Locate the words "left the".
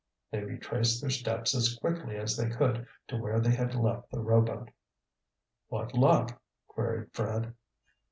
3.75-4.19